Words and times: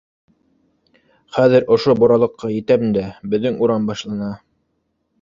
Хәҙер 1.37 1.69
ошо 1.77 1.95
боралыҡҡа 2.01 2.51
етәм 2.57 2.89
дә, 2.99 3.07
беҙҙең 3.35 3.63
урам 3.67 3.89
башлана. 3.93 4.37